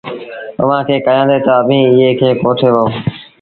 [0.61, 2.85] اُئآݩٚ کي ڪهيآندي تا، ”اڀيٚنٚ ايٚئي کي ڪوٺي وهو